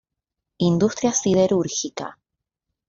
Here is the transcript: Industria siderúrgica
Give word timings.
Industria 0.57 1.11
siderúrgica 1.13 2.17